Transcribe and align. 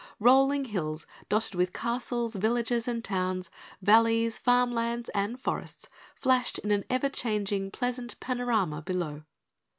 Rolling 0.19 0.65
hills 0.65 1.05
dotted 1.29 1.53
with 1.53 1.73
castles, 1.73 2.33
villages 2.33 2.87
and 2.87 3.03
towns, 3.03 3.51
valleys, 3.83 4.39
farm 4.39 4.71
lands 4.71 5.09
and 5.09 5.39
forests 5.39 5.89
flashed 6.15 6.57
in 6.57 6.71
an 6.71 6.85
ever 6.89 7.07
changing 7.07 7.69
pleasant 7.69 8.19
panorama 8.19 8.81
below. 8.81 9.21